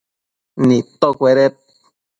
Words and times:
nidtocueded 0.67 1.53